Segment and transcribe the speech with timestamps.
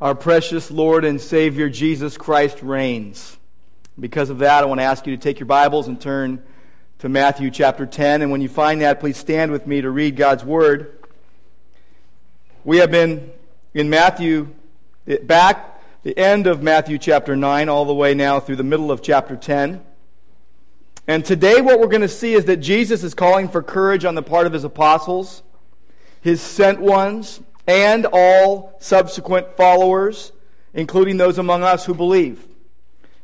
[0.00, 3.36] Our precious Lord and Savior Jesus Christ reigns.
[3.98, 6.42] Because of that, I want to ask you to take your Bibles and turn
[6.98, 8.20] to Matthew chapter 10.
[8.20, 10.98] And when you find that, please stand with me to read God's Word.
[12.64, 13.30] We have been
[13.72, 14.48] in Matthew,
[15.06, 18.90] eh, back the end of Matthew chapter 9, all the way now through the middle
[18.90, 19.80] of chapter 10.
[21.06, 24.16] And today, what we're going to see is that Jesus is calling for courage on
[24.16, 25.44] the part of his apostles,
[26.20, 30.32] his sent ones, and all subsequent followers,
[30.72, 32.46] including those among us who believe,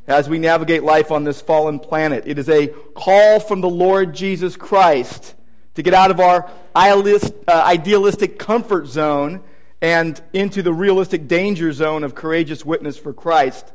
[0.06, 2.24] as we navigate life on this fallen planet.
[2.26, 5.34] It is a call from the Lord Jesus Christ
[5.74, 9.42] to get out of our uh, idealistic comfort zone
[9.80, 13.72] and into the realistic danger zone of courageous witness for Christ.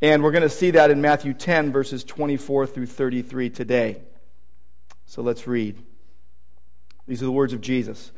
[0.00, 4.02] And we're going to see that in Matthew 10, verses 24 through 33 today.
[5.06, 5.82] So let's read.
[7.06, 8.12] These are the words of Jesus.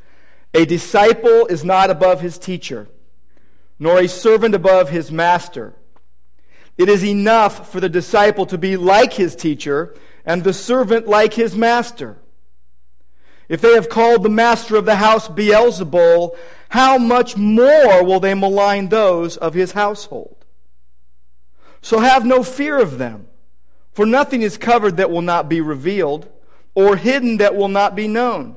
[0.57, 2.89] A disciple is not above his teacher,
[3.79, 5.75] nor a servant above his master.
[6.79, 11.35] It is enough for the disciple to be like his teacher and the servant like
[11.35, 12.17] his master.
[13.51, 16.35] If they have called the master of the house Beelzebul,
[16.71, 20.47] how much more will they malign those of his household?
[21.83, 23.29] So have no fear of them,
[23.93, 26.31] for nothing is covered that will not be revealed,
[26.75, 28.57] or hidden that will not be known.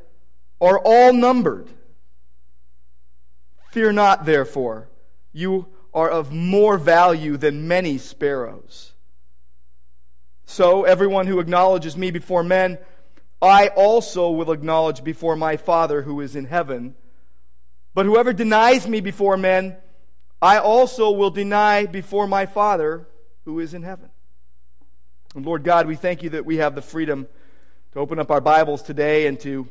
[0.61, 1.67] are all numbered.
[3.71, 4.89] Fear not, therefore,
[5.33, 8.93] you are of more value than many sparrows.
[10.45, 12.77] So, everyone who acknowledges me before men,
[13.41, 16.95] I also will acknowledge before my Father who is in heaven.
[17.93, 19.77] But whoever denies me before men,
[20.41, 23.07] I also will deny before my Father
[23.45, 24.09] who is in heaven.
[25.35, 27.27] And Lord God, we thank you that we have the freedom
[27.93, 29.67] to open up our Bibles today and to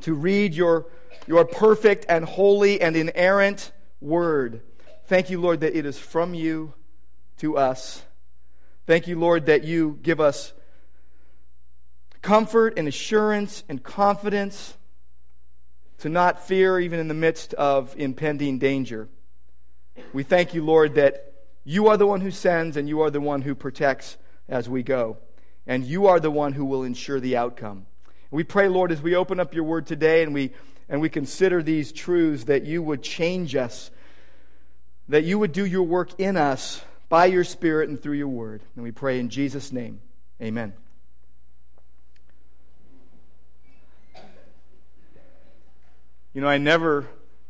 [0.00, 0.86] to read your,
[1.26, 4.62] your perfect and holy and inerrant word.
[5.06, 6.74] Thank you, Lord, that it is from you
[7.38, 8.04] to us.
[8.86, 10.52] Thank you, Lord, that you give us
[12.22, 14.76] comfort and assurance and confidence
[15.98, 19.08] to not fear even in the midst of impending danger.
[20.12, 21.32] We thank you, Lord, that
[21.64, 24.18] you are the one who sends and you are the one who protects
[24.48, 25.18] as we go.
[25.66, 27.86] And you are the one who will ensure the outcome.
[28.36, 30.52] We pray, Lord, as we open up your word today and we,
[30.90, 33.90] and we consider these truths, that you would change us,
[35.08, 38.60] that you would do your work in us by your Spirit and through your word.
[38.74, 40.02] And we pray in Jesus' name.
[40.42, 40.74] Amen.
[46.34, 47.06] You know, I never,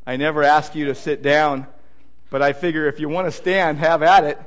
[0.06, 1.66] I never ask you to sit down,
[2.30, 4.38] but I figure if you want to stand, have at it.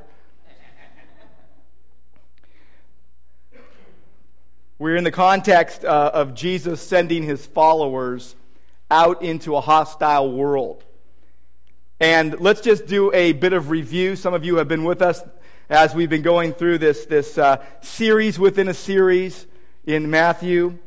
[4.82, 8.38] We're in the context uh, of Jesus sending his followers
[8.90, 10.86] out into a hostile world.
[12.00, 14.16] And let's just do a bit of review.
[14.16, 15.22] Some of you have been with us
[15.70, 19.48] as we've been going through this, this uh, series within a series
[19.86, 20.78] in Matthew.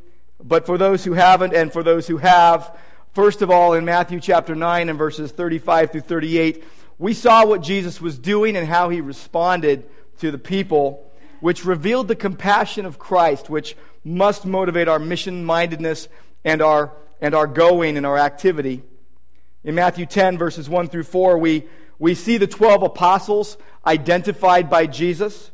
[0.42, 2.75] But for those who haven't and for those who have,
[3.12, 6.64] first of all, in Matthew chapter 9 and verses 35 through 38,
[6.98, 9.84] we saw what Jesus was doing and how he responded
[10.20, 11.11] to the people
[11.42, 16.08] which revealed the compassion of Christ, which must motivate our mission mindedness
[16.44, 18.84] and our, and our going and our activity.
[19.64, 21.64] In Matthew 10, verses 1 through 4, we,
[21.98, 25.50] we see the 12 apostles identified by Jesus.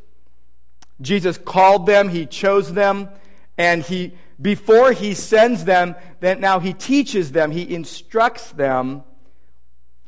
[1.00, 3.08] Jesus called them, he chose them,
[3.56, 9.04] and he, before he sends them, then now he teaches them, he instructs them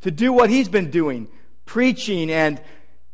[0.03, 1.29] to do what he's been doing
[1.65, 2.61] preaching and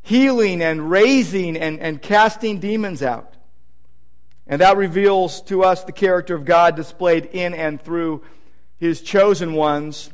[0.06, 3.34] healing and raising and, and casting demons out.
[4.46, 8.22] And that reveals to us the character of God displayed in and through
[8.78, 10.10] his chosen ones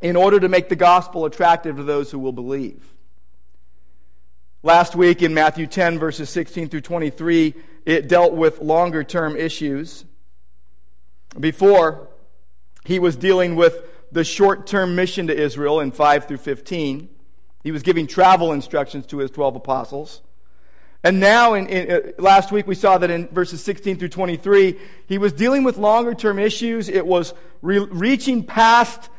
[0.00, 2.94] in order to make the gospel attractive to those who will believe.
[4.62, 7.54] Last week in Matthew 10, verses 16 through 23,
[7.86, 10.04] it dealt with longer term issues.
[11.40, 12.08] Before,
[12.84, 13.82] he was dealing with
[14.12, 17.08] the short term mission to Israel in 5 through 15.
[17.68, 20.22] He was giving travel instructions to his 12 apostles.
[21.04, 24.78] And now, in, in uh, last week, we saw that in verses 16 through 23,
[25.06, 26.88] he was dealing with longer term issues.
[26.88, 29.10] It was re- reaching past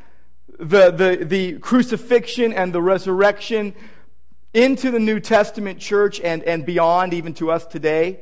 [0.58, 3.76] the, the, the crucifixion and the resurrection
[4.56, 8.22] into the New Testament church and, and beyond, even to us today,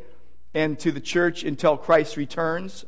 [0.53, 2.83] and to the church until Christ returns.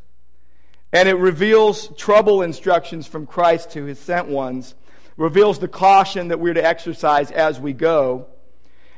[0.92, 4.75] And it reveals trouble instructions from Christ to his sent ones,
[5.19, 8.25] reveals the caution that we're to exercise as we go.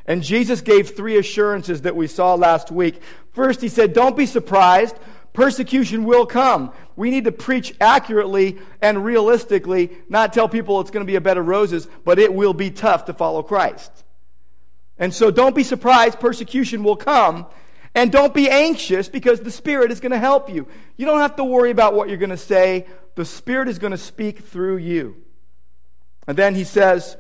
[0.06, 3.02] And Jesus gave three assurances that we saw last week.
[3.34, 4.96] First, he said, Don't be surprised.
[5.34, 6.74] Persecution will come.
[6.96, 11.22] We need to preach accurately and realistically, not tell people it's going to be a
[11.22, 14.04] bed of roses, but it will be tough to follow Christ.
[14.98, 17.48] And so don't be surprised, persecution will come.
[17.96, 20.68] And don't be anxious because the Spirit is going to help you.
[20.98, 22.86] You don't have to worry about what you're going to say.
[23.16, 25.16] The Spirit is going to speak through you.
[26.28, 27.18] And then he says,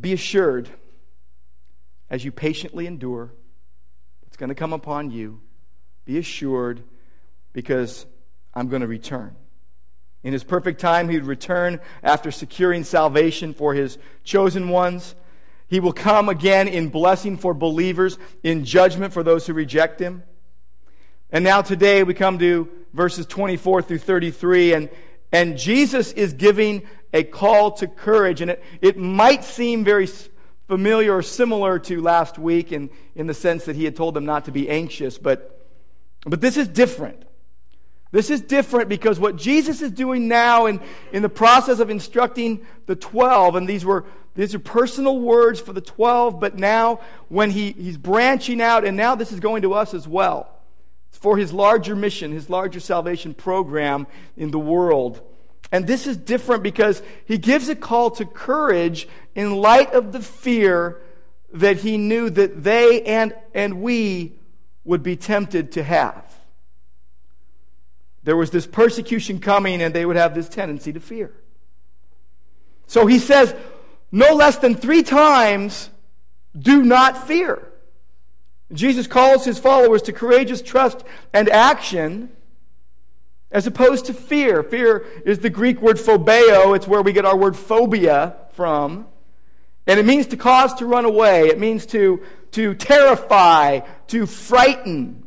[0.00, 0.68] Be assured
[2.10, 3.32] as you patiently endure,
[4.26, 5.40] it's going to come upon you.
[6.04, 6.82] Be assured
[7.52, 8.06] because
[8.54, 9.36] I'm going to return.
[10.22, 15.14] In his perfect time, he would return after securing salvation for his chosen ones.
[15.68, 20.22] He will come again in blessing for believers, in judgment for those who reject him.
[21.30, 24.90] And now today we come to verses 24 through 33, and,
[25.32, 26.82] and Jesus is giving
[27.12, 28.40] a call to courage.
[28.40, 30.08] And it, it might seem very
[30.66, 34.24] familiar or similar to last week in, in the sense that he had told them
[34.24, 35.66] not to be anxious, but,
[36.24, 37.24] but this is different.
[38.10, 40.80] This is different because what Jesus is doing now in,
[41.12, 45.72] in the process of instructing the 12, and these were these are personal words for
[45.72, 49.74] the 12, but now when he, he's branching out, and now this is going to
[49.74, 50.57] us as well.
[51.10, 54.06] For his larger mission, his larger salvation program
[54.36, 55.20] in the world.
[55.72, 60.20] And this is different because he gives a call to courage in light of the
[60.20, 61.02] fear
[61.52, 64.38] that he knew that they and, and we
[64.84, 66.24] would be tempted to have.
[68.22, 71.32] There was this persecution coming, and they would have this tendency to fear.
[72.86, 73.54] So he says,
[74.12, 75.90] no less than three times,
[76.58, 77.66] do not fear.
[78.72, 82.30] Jesus calls his followers to courageous trust and action
[83.50, 84.62] as opposed to fear.
[84.62, 89.06] Fear is the Greek word phobeo, it's where we get our word phobia from.
[89.86, 92.22] And it means to cause to run away, it means to,
[92.52, 95.26] to terrify, to frighten.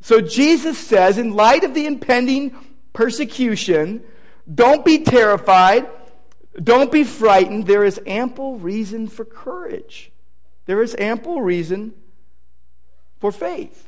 [0.00, 2.56] So Jesus says, in light of the impending
[2.94, 4.02] persecution,
[4.52, 5.88] don't be terrified.
[6.62, 7.66] Don't be frightened.
[7.66, 10.10] There is ample reason for courage.
[10.64, 11.92] There is ample reason
[13.20, 13.86] for faith.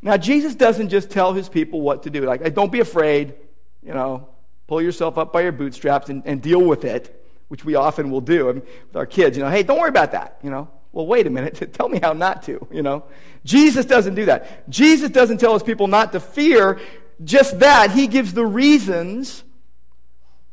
[0.00, 2.22] Now, Jesus doesn't just tell his people what to do.
[2.22, 3.34] Like, don't be afraid,
[3.82, 4.28] you know,
[4.66, 8.20] pull yourself up by your bootstraps and, and deal with it, which we often will
[8.20, 9.36] do I mean, with our kids.
[9.36, 10.68] You know, hey, don't worry about that, you know.
[10.92, 11.72] Well, wait a minute.
[11.74, 13.04] Tell me how not to, you know.
[13.44, 14.68] Jesus doesn't do that.
[14.68, 16.80] Jesus doesn't tell his people not to fear.
[17.24, 17.92] Just that.
[17.92, 19.44] He gives the reasons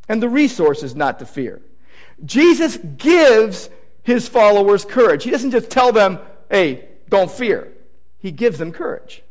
[0.08, 1.62] and the resources not to fear.
[2.24, 3.70] Jesus gives
[4.04, 5.24] his followers courage.
[5.24, 6.20] He doesn't just tell them,
[6.50, 7.72] hey, don't fear.
[8.20, 9.24] He gives them courage.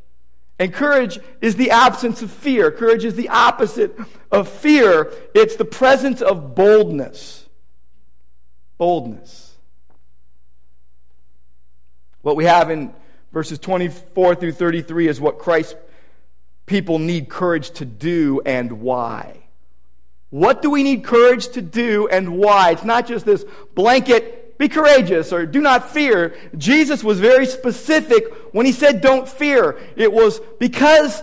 [0.58, 2.70] And courage is the absence of fear.
[2.70, 3.98] Courage is the opposite
[4.30, 5.12] of fear.
[5.34, 7.48] It's the presence of boldness.
[8.78, 9.56] Boldness.
[12.22, 12.94] What we have in
[13.32, 15.74] verses 24 through 33 is what Christ's
[16.66, 19.44] people need courage to do and why.
[20.30, 22.70] What do we need courage to do and why?
[22.70, 23.44] It's not just this
[23.74, 26.36] blanket, be courageous or do not fear.
[26.56, 29.78] Jesus was very specific when he said don't fear.
[29.96, 31.22] It was because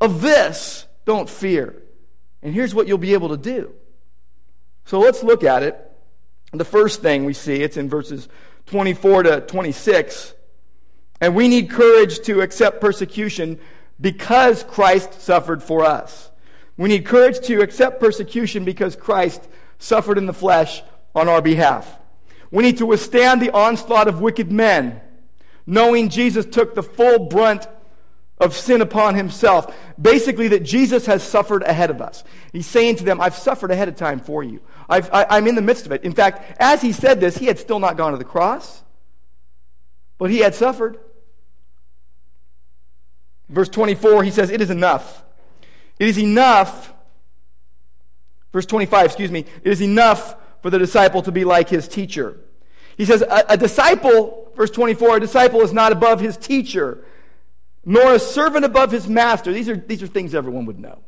[0.00, 1.82] of this, don't fear.
[2.42, 3.74] And here's what you'll be able to do.
[4.84, 5.82] So let's look at it.
[6.52, 8.28] The first thing we see, it's in verses
[8.66, 10.34] 24 to 26.
[11.20, 13.58] And we need courage to accept persecution
[14.00, 16.30] because Christ suffered for us.
[16.76, 20.82] We need courage to accept persecution because Christ suffered in the flesh
[21.14, 21.98] on our behalf.
[22.50, 25.00] We need to withstand the onslaught of wicked men,
[25.66, 27.66] knowing Jesus took the full brunt
[28.38, 29.74] of sin upon himself.
[30.00, 32.22] Basically, that Jesus has suffered ahead of us.
[32.52, 34.60] He's saying to them, I've suffered ahead of time for you.
[34.88, 36.04] i am in the midst of it.
[36.04, 38.82] In fact, as he said this, he had still not gone to the cross,
[40.18, 40.98] but he had suffered.
[43.48, 45.24] Verse 24, he says, It is enough.
[45.98, 46.92] It is enough,
[48.52, 50.36] verse 25, excuse me, it is enough
[50.66, 52.40] for the disciple to be like his teacher.
[52.96, 57.04] He says, a, a disciple, verse 24, a disciple is not above his teacher,
[57.84, 59.52] nor a servant above his master.
[59.52, 60.98] These are, these are things everyone would know.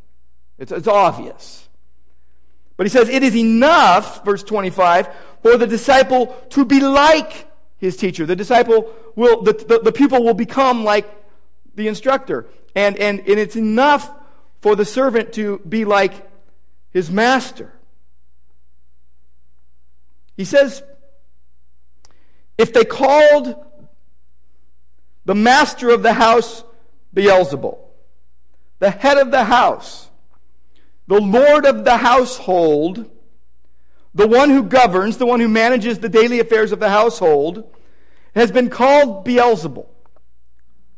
[0.58, 1.68] It's, it's obvious.
[2.76, 5.08] But he says, it is enough, verse 25,
[5.42, 8.26] for the disciple to be like his teacher.
[8.26, 11.12] The disciple will, the, the, the pupil will become like
[11.74, 12.46] the instructor.
[12.76, 14.08] And, and, and it's enough
[14.60, 16.30] for the servant to be like
[16.92, 17.72] his master.
[20.38, 20.84] He says,
[22.56, 23.56] if they called
[25.24, 26.62] the master of the house
[27.12, 27.76] Beelzebul,
[28.78, 30.08] the head of the house,
[31.08, 33.10] the lord of the household,
[34.14, 37.74] the one who governs, the one who manages the daily affairs of the household,
[38.36, 39.88] has been called Beelzebul.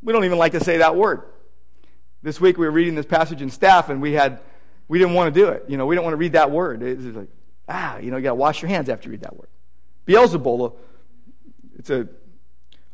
[0.03, 1.23] We don't even like to say that word.
[2.23, 4.41] This week we were reading this passage in staff and we had
[4.87, 5.65] we didn't want to do it.
[5.67, 6.83] You know, we don't want to read that word.
[6.83, 7.29] It's like,
[7.71, 9.49] ah, you know, you got to wash your hands after you read that word.
[10.07, 10.75] Beelzebul,
[11.79, 12.09] it's a,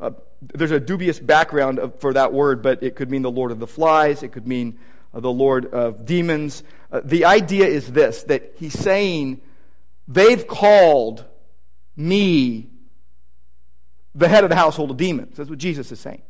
[0.01, 3.51] a there's a dubious background of, for that word, but it could mean the Lord
[3.51, 4.23] of the flies.
[4.23, 4.79] It could mean
[5.15, 6.63] uh, the Lord of demons.
[6.93, 9.41] Uh, the idea is this that he's saying,
[10.07, 11.25] they've called
[11.97, 12.69] me
[14.15, 15.37] the head of the household of demons.
[15.37, 16.23] That's what Jesus is saying.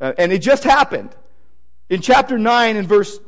[0.00, 1.14] Uh, and it just happened.
[1.88, 3.18] In chapter 9 and verse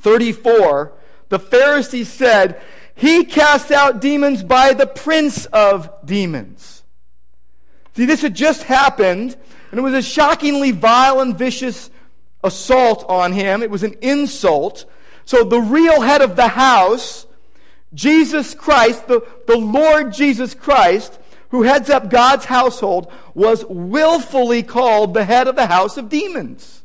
[0.00, 0.92] 34,
[1.28, 2.60] the Pharisees said,
[2.98, 6.82] He cast out demons by the prince of demons.
[7.94, 9.36] See, this had just happened,
[9.70, 11.90] and it was a shockingly vile and vicious
[12.42, 13.62] assault on him.
[13.62, 14.84] It was an insult.
[15.24, 17.26] So the real head of the house,
[17.94, 25.14] Jesus Christ, the, the Lord Jesus Christ, who heads up God's household, was willfully called
[25.14, 26.82] the head of the house of demons.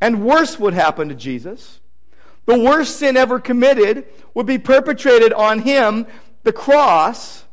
[0.00, 1.78] And worse would happen to Jesus.
[2.46, 6.06] The worst sin ever committed would be perpetrated on him,
[6.42, 7.44] the cross,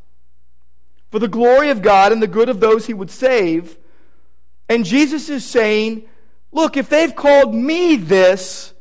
[1.12, 3.78] for the glory of God and the good of those he would save.
[4.68, 6.08] And Jesus is saying,
[6.52, 8.74] Look, if they've called me this,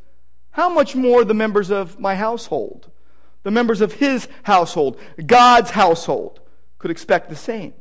[0.50, 2.90] how much more the members of my household,
[3.42, 6.40] the members of his household, God's household,
[6.78, 7.74] could expect the same?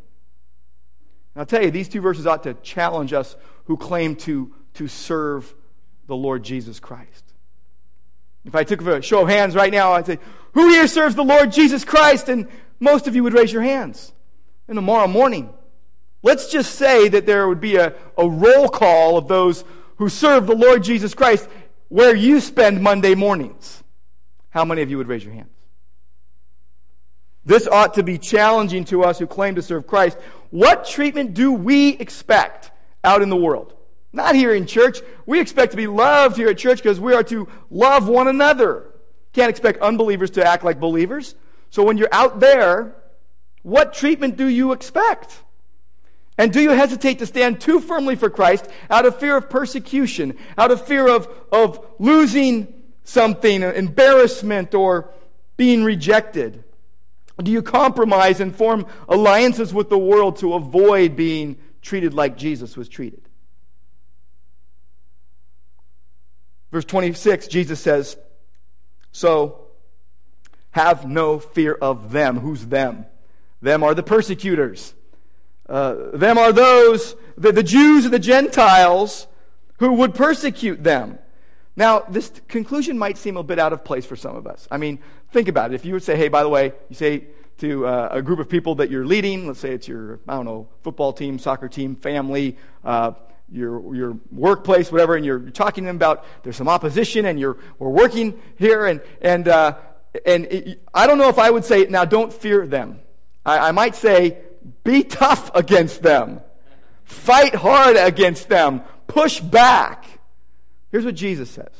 [1.33, 4.87] And I'll tell you, these two verses ought to challenge us who claim to, to
[4.87, 5.55] serve
[6.07, 7.26] the Lord Jesus Christ.
[8.47, 10.19] If I took a show of hands right now, I'd say,
[10.53, 12.29] Who here serves the Lord Jesus Christ?
[12.29, 12.47] And
[12.79, 14.13] most of you would raise your hands.
[14.69, 15.53] And tomorrow morning,
[16.23, 19.65] let's just say that there would be a, a roll call of those
[19.97, 21.49] who serve the Lord Jesus Christ
[21.89, 23.83] where you spend Monday mornings.
[24.49, 25.51] How many of you would raise your hands?
[27.43, 30.17] This ought to be challenging to us who claim to serve Christ.
[30.51, 32.71] What treatment do we expect
[33.03, 33.73] out in the world?
[34.17, 35.01] Not here in church.
[35.27, 38.89] We expect to be loved here at church because we are to love one another.
[39.31, 41.35] Can't expect unbelievers to act like believers.
[41.69, 42.95] So when you're out there,
[43.61, 45.37] what treatment do you expect?
[46.35, 50.35] And do you hesitate to stand too firmly for Christ out of fear of persecution,
[50.57, 55.11] out of fear of, of losing something, embarrassment, or
[55.57, 56.63] being rejected?
[57.37, 62.75] Do you compromise and form alliances with the world to avoid being treated like Jesus
[62.75, 63.26] was treated?
[66.71, 68.17] Verse 26, Jesus says,
[69.11, 69.67] So
[70.71, 72.39] have no fear of them.
[72.39, 73.05] Who's them?
[73.61, 74.93] Them are the persecutors.
[75.67, 79.27] Uh, them are those, the, the Jews and the Gentiles
[79.79, 81.19] who would persecute them.
[81.75, 84.67] Now, this conclusion might seem a bit out of place for some of us.
[84.71, 84.99] I mean,
[85.31, 85.75] think about it.
[85.75, 87.25] If you would say, hey, by the way, you say
[87.59, 90.45] to uh, a group of people that you're leading, let's say it's your, I don't
[90.45, 93.11] know, football team, soccer team, family, uh,
[93.51, 97.57] your, your workplace, whatever, and you're, talking to them about there's some opposition and you're,
[97.79, 98.85] we're working here.
[98.85, 99.77] And, and, uh,
[100.25, 102.99] and it, I don't know if I would say, now don't fear them.
[103.45, 104.37] I, I might say,
[104.83, 106.41] be tough against them.
[107.03, 108.81] Fight hard against them.
[109.07, 110.05] Push back.
[110.91, 111.71] Here's what Jesus says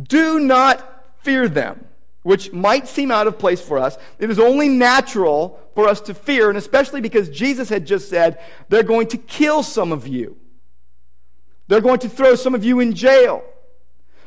[0.00, 1.86] Do not fear them,
[2.22, 3.96] which might seem out of place for us.
[4.18, 8.38] It is only natural for us to fear, and especially because Jesus had just said,
[8.68, 10.36] they're going to kill some of you.
[11.68, 13.44] They're going to throw some of you in jail.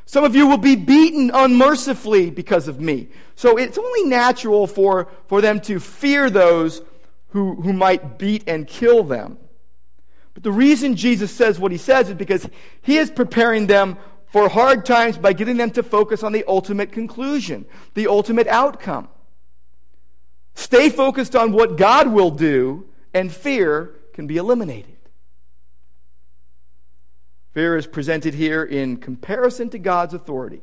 [0.06, 3.10] Some of you will be beaten unmercifully because of me.
[3.36, 6.82] So it's only natural for, for them to fear those
[7.30, 9.38] who, who might beat and kill them.
[10.34, 12.48] But the reason Jesus says what he says is because
[12.82, 16.92] he is preparing them for hard times by getting them to focus on the ultimate
[16.92, 19.10] conclusion, the ultimate outcome.
[20.54, 24.97] Stay focused on what God will do, and fear can be eliminated.
[27.58, 30.62] Fear is presented here in comparison to God's authority.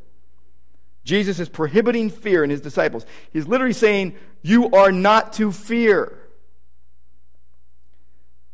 [1.02, 3.04] Jesus is prohibiting fear in his disciples.
[3.32, 6.16] He's literally saying, You are not to fear.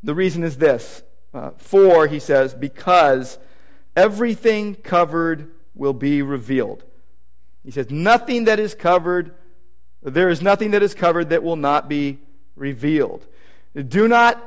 [0.03, 1.03] The reason is this
[1.35, 3.39] uh, for, he says, because
[3.95, 6.83] everything covered will be revealed.
[7.63, 9.35] He says, Nothing that is covered,
[10.03, 12.21] there is nothing that is covered that will not be
[12.57, 13.27] revealed.
[13.75, 14.43] Do not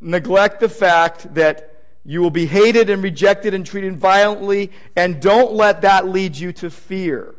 [0.00, 1.73] neglect the fact that
[2.04, 6.52] you will be hated and rejected and treated violently, and don't let that lead you
[6.52, 7.34] to fear.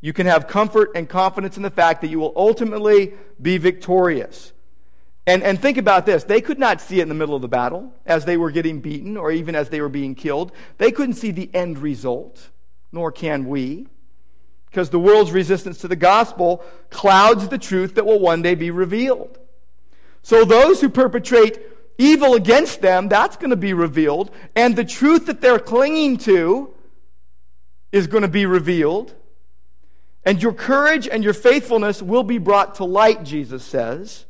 [0.00, 4.52] You can have comfort and confidence in the fact that you will ultimately be victorious.
[5.26, 6.24] And, and think about this.
[6.24, 8.80] They could not see it in the middle of the battle as they were getting
[8.80, 10.50] beaten or even as they were being killed.
[10.78, 12.48] They couldn't see the end result,
[12.90, 13.86] nor can we.
[14.70, 18.70] Because the world's resistance to the gospel clouds the truth that will one day be
[18.70, 19.38] revealed.
[20.22, 21.60] So those who perpetrate
[22.00, 24.30] evil against them, that's going to be revealed.
[24.56, 26.72] And the truth that they're clinging to
[27.92, 29.14] is going to be revealed.
[30.24, 34.24] And your courage and your faithfulness will be brought to light, Jesus says.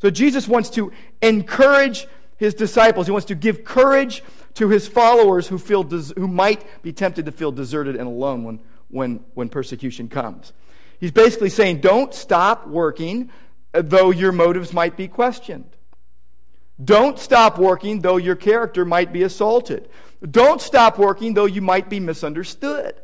[0.00, 2.06] So Jesus wants to encourage
[2.36, 3.06] his disciples.
[3.06, 4.22] He wants to give courage
[4.54, 8.44] to his followers who, feel des- who might be tempted to feel deserted and alone
[8.44, 10.52] when, when, when persecution comes.
[11.00, 13.30] He's basically saying, don't stop working,
[13.72, 15.76] though your motives might be questioned.
[16.82, 19.88] Don't stop working, though your character might be assaulted.
[20.28, 22.94] Don't stop working, though you might be misunderstood.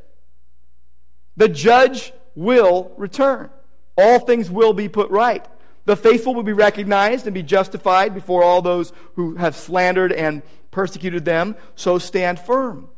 [1.36, 3.50] The judge will return.
[3.96, 5.46] All things will be put right.
[5.84, 10.42] The faithful will be recognized and be justified before all those who have slandered and
[10.70, 11.56] persecuted them.
[11.74, 12.88] So stand firm.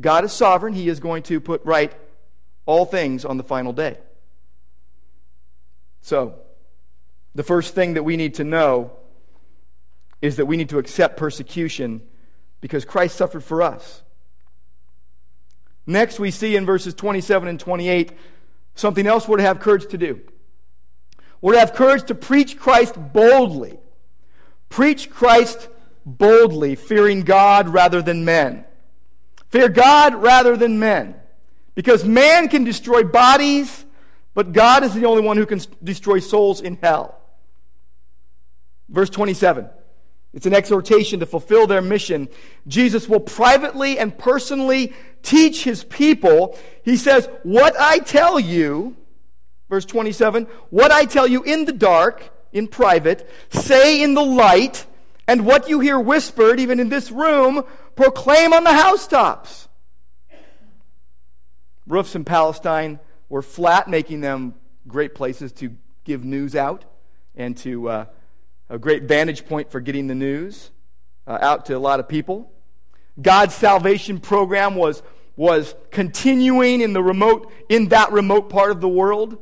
[0.00, 0.74] God is sovereign.
[0.74, 1.92] He is going to put right
[2.64, 3.98] all things on the final day.
[6.00, 6.38] So,
[7.34, 8.92] the first thing that we need to know
[10.20, 12.02] is that we need to accept persecution
[12.60, 14.02] because Christ suffered for us.
[15.86, 18.12] Next, we see in verses 27 and 28
[18.74, 20.20] something else we're to have courage to do.
[21.40, 23.78] We're to have courage to preach Christ boldly.
[24.68, 25.68] Preach Christ
[26.04, 28.64] boldly, fearing God rather than men.
[29.48, 31.14] Fear God rather than men.
[31.74, 33.84] Because man can destroy bodies,
[34.34, 37.18] but God is the only one who can destroy souls in hell.
[38.88, 39.68] Verse 27.
[40.34, 42.28] It's an exhortation to fulfill their mission.
[42.66, 44.92] Jesus will privately and personally
[45.22, 46.58] teach his people.
[46.82, 48.96] He says, What I tell you,
[49.68, 54.86] verse 27, what I tell you in the dark, in private, say in the light,
[55.26, 57.64] and what you hear whispered, even in this room,
[57.96, 59.68] proclaim on the housetops.
[61.86, 64.54] Roofs in Palestine were flat, making them
[64.86, 66.84] great places to give news out
[67.34, 68.06] and to uh,
[68.68, 70.70] a great vantage point for getting the news
[71.26, 72.50] uh, out to a lot of people.
[73.20, 75.02] God's salvation program was,
[75.36, 79.38] was continuing in, the remote, in that remote part of the world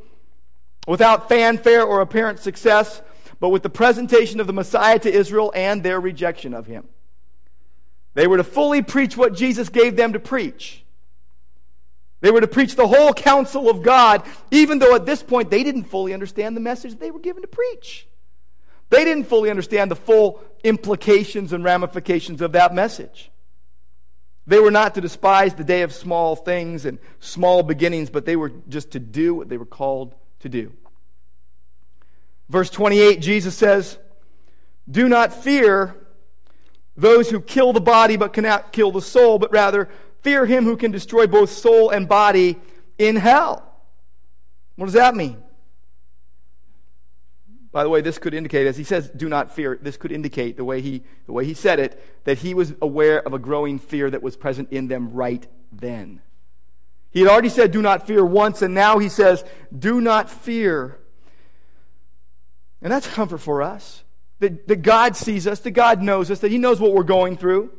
[0.87, 3.03] without fanfare or apparent success,
[3.41, 6.89] but with the presentation of the Messiah to Israel and their rejection of him.
[8.15, 10.85] They were to fully preach what Jesus gave them to preach.
[12.21, 15.63] They were to preach the whole counsel of God, even though at this point they
[15.63, 18.06] didn't fully understand the message they were given to preach.
[18.89, 23.31] They didn't fully understand the full implications and ramifications of that message.
[24.47, 28.37] They were not to despise the day of small things and small beginnings, but they
[28.37, 30.73] were just to do what they were called to do.
[32.49, 33.99] Verse 28, Jesus says,
[34.89, 35.97] Do not fear
[36.97, 39.89] those who kill the body but cannot kill the soul, but rather
[40.23, 42.57] fear him who can destroy both soul and body
[42.99, 43.63] in hell.
[44.77, 45.43] What does that mean?
[47.77, 50.57] By the way, this could indicate, as he says, do not fear, this could indicate
[50.57, 53.79] the way he, the way he said it, that he was aware of a growing
[53.79, 56.23] fear that was present in them right then.
[57.11, 59.45] He had already said, do not fear once, and now he says,
[59.79, 60.99] do not fear.
[62.81, 64.05] And that's comfort for us.
[64.39, 67.37] That, that God sees us, that God knows us, that He knows what we're going
[67.37, 67.73] through,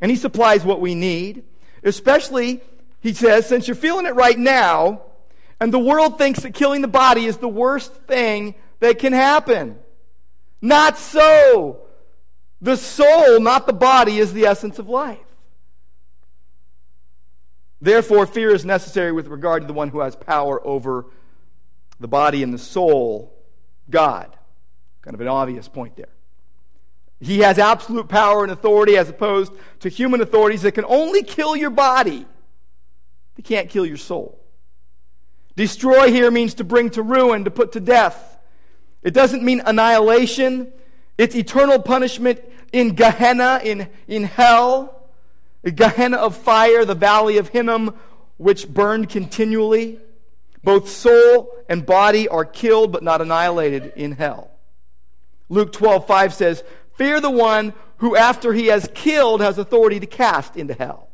[0.00, 1.44] and He supplies what we need.
[1.82, 2.62] Especially,
[3.00, 5.02] He says, since you're feeling it right now,
[5.60, 9.78] and the world thinks that killing the body is the worst thing that can happen.
[10.60, 11.80] Not so.
[12.60, 15.18] The soul, not the body, is the essence of life.
[17.80, 21.06] Therefore, fear is necessary with regard to the one who has power over
[22.00, 23.32] the body and the soul,
[23.88, 24.36] God.
[25.02, 26.08] Kind of an obvious point there.
[27.20, 31.56] He has absolute power and authority as opposed to human authorities that can only kill
[31.56, 32.26] your body.
[33.36, 34.40] They can't kill your soul.
[35.56, 38.37] Destroy here means to bring to ruin, to put to death.
[39.02, 40.72] It doesn't mean annihilation,
[41.16, 42.40] it's eternal punishment
[42.72, 45.08] in Gehenna, in, in hell,
[45.64, 47.94] Gehenna of fire, the valley of Hinnom,
[48.36, 49.98] which burned continually.
[50.62, 54.50] Both soul and body are killed but not annihilated in hell.
[55.48, 60.06] Luke 12, 5 says, Fear the one who, after he has killed, has authority to
[60.06, 61.08] cast into hell.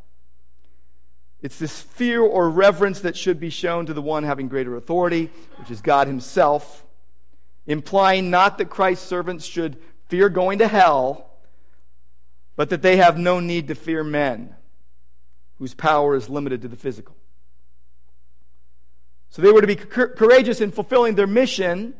[1.40, 5.30] It's this fear or reverence that should be shown to the one having greater authority,
[5.58, 6.84] which is God Himself
[7.66, 9.76] implying not that Christ's servants should
[10.08, 11.30] fear going to hell,
[12.56, 14.54] but that they have no need to fear men
[15.58, 17.16] whose power is limited to the physical.
[19.30, 21.94] So they were to be courageous in fulfilling their mission.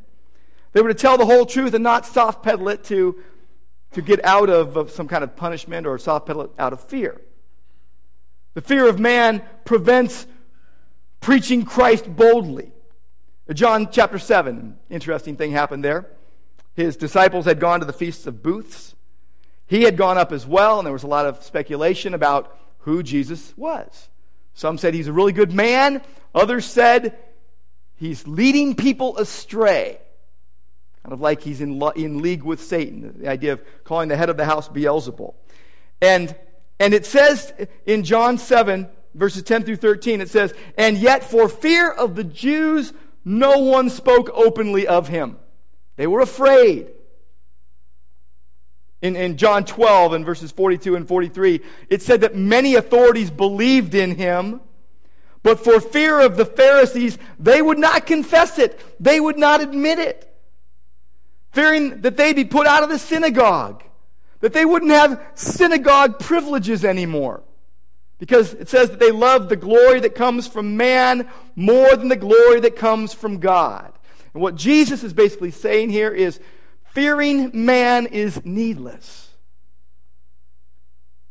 [0.73, 3.21] They were to tell the whole truth and not soft pedal it to,
[3.93, 6.81] to get out of, of some kind of punishment or soft pedal it out of
[6.81, 7.21] fear.
[8.55, 10.27] The fear of man prevents
[11.21, 12.74] preaching Christ boldly.
[13.53, 16.07] John chapter 7, interesting thing happened there.
[16.75, 18.95] His disciples had gone to the feasts of booths.
[19.67, 23.03] He had gone up as well, and there was a lot of speculation about who
[23.03, 24.09] Jesus was.
[24.55, 26.01] Some said he's a really good man,
[26.35, 27.19] others said
[27.97, 29.99] he's leading people astray.
[31.03, 34.31] Kind of like he's in, in league with Satan, the idea of calling the head
[34.31, 35.35] of the house Beelzebul.
[36.01, 36.35] And,
[36.81, 37.53] and it says
[37.85, 42.25] in John 7, verses 10 through 13, it says, And yet for fear of the
[42.25, 42.93] Jews,
[43.25, 45.39] no one spoke openly of him.
[45.97, 46.91] They were afraid.
[49.01, 53.95] In, in John 12 and verses 42 and 43, it said that many authorities believed
[53.95, 54.61] in him,
[55.43, 58.81] but for fear of the Pharisees, they would not confess it.
[58.99, 60.31] They would not admit it.
[61.53, 63.85] Fearing that they'd be put out of the synagogue,
[64.41, 67.43] that they wouldn't have synagogue privileges anymore.
[68.19, 72.17] Because it says that they love the glory that comes from man more than the
[72.17, 73.93] glory that comes from God.
[74.33, 76.41] And what Jesus is basically saying here is
[76.93, 79.31] fearing man is needless.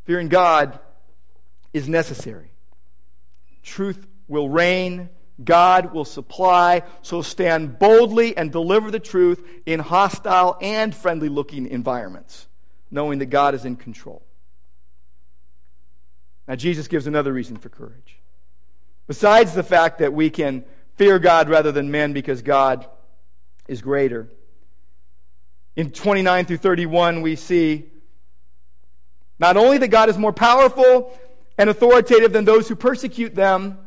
[0.06, 0.80] Fearing God
[1.74, 2.52] is necessary.
[3.63, 5.10] Truth will reign,
[5.43, 11.67] God will supply, so stand boldly and deliver the truth in hostile and friendly looking
[11.67, 12.48] environments,
[12.91, 14.22] knowing that God is in control.
[16.47, 18.19] Now, Jesus gives another reason for courage.
[19.08, 22.88] Besides the fact that we can fear God rather than men because God
[23.67, 24.29] is greater.
[25.75, 27.86] In 29 through 31, we see
[29.39, 31.17] not only that God is more powerful
[31.58, 33.79] and authoritative than those who persecute them,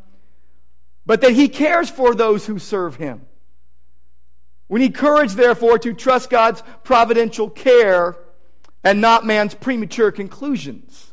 [1.04, 3.26] but that he cares for those who serve him.
[4.68, 8.16] We need courage, therefore, to trust God's providential care
[8.82, 11.12] and not man's premature conclusions.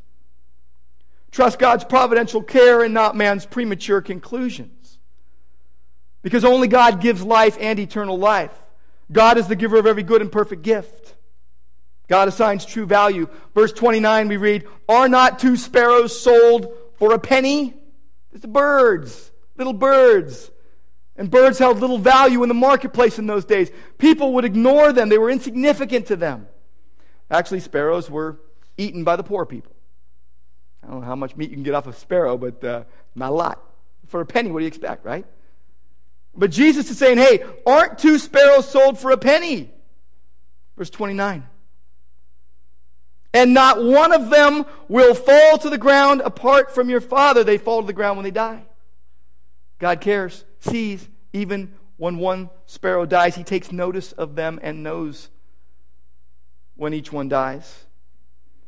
[1.33, 4.99] Trust God's providential care and not man's premature conclusions.
[6.21, 8.55] Because only God gives life and eternal life.
[9.11, 11.15] God is the giver of every good and perfect gift.
[12.07, 13.27] God assigns true value.
[13.55, 17.73] Verse 29, we read, Are not two sparrows sold for a penny?
[18.31, 20.51] It's the birds, little birds.
[21.15, 23.71] And birds held little value in the marketplace in those days.
[23.97, 26.47] People would ignore them, they were insignificant to them.
[27.31, 28.39] Actually, sparrows were
[28.77, 29.73] eaten by the poor people.
[30.83, 32.83] I don't know how much meat you can get off a sparrow, but uh,
[33.15, 33.63] not a lot.
[34.07, 35.25] For a penny, what do you expect, right?
[36.35, 39.71] But Jesus is saying, hey, aren't two sparrows sold for a penny?
[40.77, 41.47] Verse 29.
[43.33, 47.43] And not one of them will fall to the ground apart from your Father.
[47.43, 48.63] They fall to the ground when they die.
[49.79, 55.29] God cares, sees, even when one sparrow dies, He takes notice of them and knows
[56.75, 57.82] when each one dies.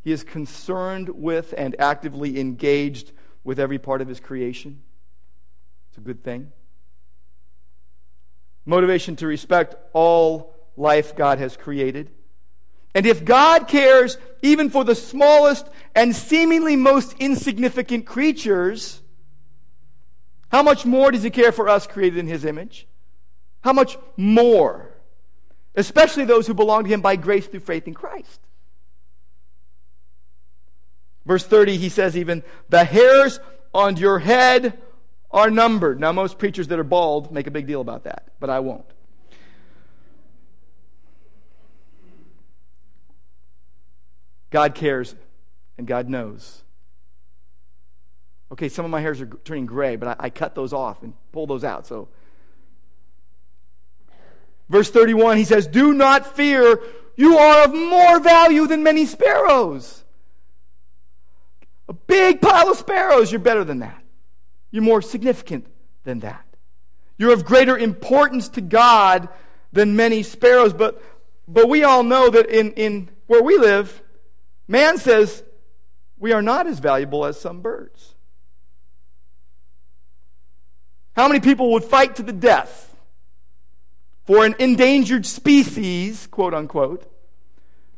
[0.06, 3.12] He is concerned with and actively engaged
[3.44, 4.84] with every part of his creation.
[5.90, 6.52] It's a good thing.
[8.68, 12.12] Motivation to respect all life God has created.
[12.94, 19.02] And if God cares even for the smallest and seemingly most insignificant creatures,
[20.50, 22.88] how much more does He care for us created in His image?
[23.62, 24.92] How much more?
[25.74, 28.45] Especially those who belong to Him by grace through faith in Christ.
[31.26, 33.40] Verse 30, he says even, the hairs
[33.74, 34.80] on your head
[35.32, 36.00] are numbered.
[36.00, 38.86] Now, most preachers that are bald make a big deal about that, but I won't.
[44.50, 45.16] God cares
[45.78, 46.64] and God knows.
[48.52, 51.14] Okay, some of my hairs are turning gray, but I, I cut those off and
[51.34, 51.86] pull those out.
[51.88, 52.08] So,
[54.70, 56.80] verse 31, he says, Do not fear,
[57.18, 60.05] you are of more value than many sparrows.
[61.88, 64.02] A big pile of sparrows, you're better than that.
[64.72, 65.68] You're more significant
[66.04, 66.46] than that.
[67.18, 69.30] You're of greater importance to God
[69.72, 70.74] than many sparrows.
[70.74, 71.02] But,
[71.48, 74.02] but we all know that in, in where we live,
[74.68, 75.44] man says
[76.18, 78.16] we are not as valuable as some birds.
[81.16, 82.94] How many people would fight to the death
[84.26, 87.10] for an endangered species, quote unquote,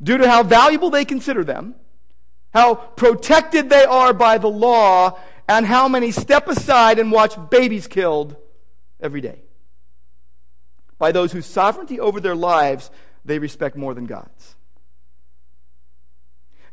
[0.00, 1.74] due to how valuable they consider them?
[2.52, 7.86] How protected they are by the law, and how many step aside and watch babies
[7.86, 8.36] killed
[9.00, 9.40] every day
[10.98, 12.90] by those whose sovereignty over their lives
[13.24, 14.56] they respect more than God's.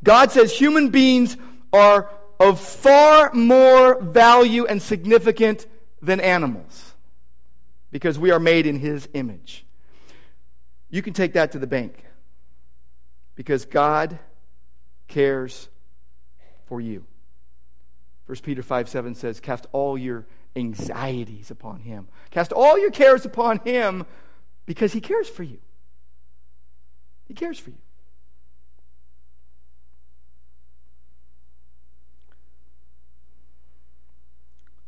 [0.03, 1.37] God says human beings
[1.71, 2.09] are
[2.39, 5.67] of far more value and significant
[6.01, 6.93] than animals.
[7.91, 9.65] because we are made in His image.
[10.89, 12.03] You can take that to the bank
[13.35, 14.19] because God
[15.07, 15.69] cares
[16.65, 17.05] for you.
[18.25, 22.07] 1 Peter 5 7 says, Cast all your anxieties upon Him.
[22.31, 24.05] Cast all your cares upon Him
[24.65, 25.59] because He cares for you.
[27.27, 27.77] He cares for you.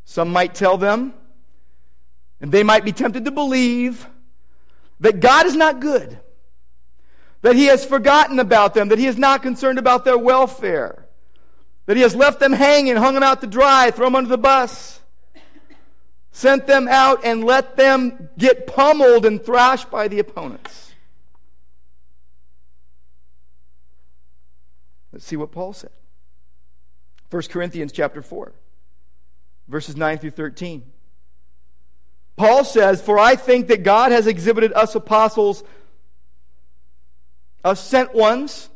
[0.05, 1.13] Some might tell them,
[2.39, 4.07] and they might be tempted to believe,
[4.99, 6.19] that God is not good,
[7.47, 11.05] that He has forgotten about them, that He is not concerned about their welfare,
[11.85, 14.37] that He has left them hanging, hung them out to dry, thrown them under the
[14.37, 14.99] bus,
[16.29, 20.91] sent them out and let them get pummeled and thrashed by the opponents.
[25.13, 25.91] Let's see what Paul said.
[27.29, 28.51] 1 Corinthians chapter 4
[29.69, 30.83] verses 9 through 13.
[32.35, 35.63] Paul says, For I think that God has exhibited us apostles,
[37.67, 38.69] us sent ones,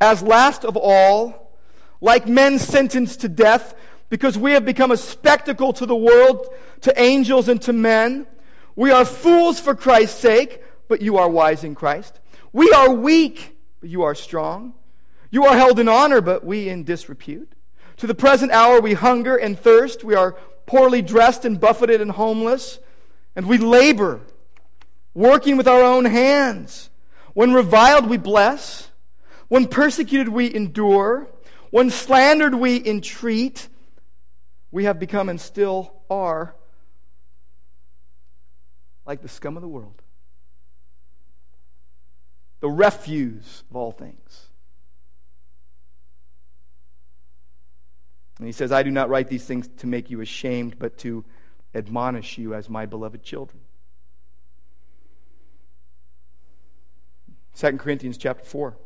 [0.00, 1.58] as last of all,
[2.00, 3.74] like men sentenced to death,
[4.08, 6.48] because we have become a spectacle to the world,
[6.80, 8.26] to angels, and to men.
[8.74, 12.20] We are fools for Christ's sake, but you are wise in Christ.
[12.52, 14.74] We are weak, but you are strong.
[15.30, 17.52] You are held in honor, but we in disrepute.
[17.98, 20.02] To the present hour, we hunger and thirst.
[20.02, 20.32] We are
[20.66, 22.78] poorly dressed and buffeted and homeless.
[23.36, 24.20] And we labor,
[25.14, 26.89] working with our own hands.
[27.40, 28.90] When reviled, we bless.
[29.48, 31.26] When persecuted, we endure.
[31.70, 33.70] When slandered, we entreat.
[34.70, 36.54] We have become and still are
[39.06, 40.02] like the scum of the world,
[42.60, 44.48] the refuse of all things.
[48.36, 51.24] And he says, I do not write these things to make you ashamed, but to
[51.74, 53.62] admonish you as my beloved children.
[57.56, 58.76] 2 Corinthians chapter 4,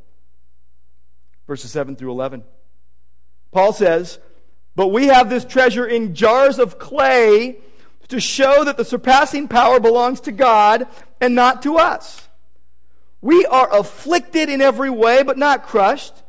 [1.46, 2.44] verses 7 through 11.
[3.53, 4.18] Paul says,
[4.74, 7.59] But we have this treasure in jars of clay
[8.09, 10.87] to show that the surpassing power belongs to God
[11.20, 12.29] and not to us.
[13.20, 16.24] We are afflicted in every way, but not crushed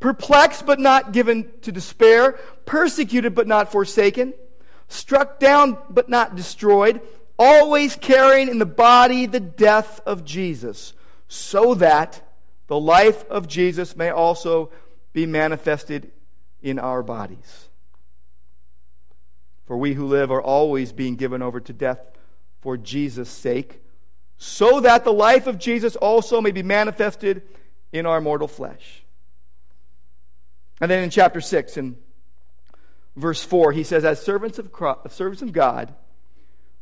[0.00, 2.32] perplexed but not given to despair,
[2.64, 4.34] persecuted but not forsaken,
[4.88, 7.00] struck down but not destroyed,
[7.38, 10.92] always carrying in the body the death of Jesus,
[11.28, 12.22] so that
[12.66, 14.70] the life of Jesus may also
[15.12, 16.10] be manifested
[16.62, 17.68] in our bodies.
[19.66, 22.00] For we who live are always being given over to death
[22.60, 23.82] for Jesus' sake,
[24.38, 27.42] so that the life of Jesus also may be manifested
[27.92, 29.04] in our mortal flesh.
[30.80, 31.96] And then in chapter 6, in
[33.16, 34.70] verse 4, he says, As servants of,
[35.08, 35.94] servants of God,